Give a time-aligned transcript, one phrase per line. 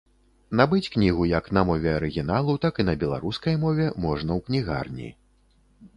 [0.59, 5.09] Набыць кнігу як на мове арыгіналу, так і на беларускай мове можна ў кнігарні.